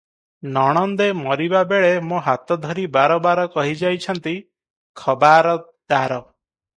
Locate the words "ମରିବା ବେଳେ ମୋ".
1.17-2.21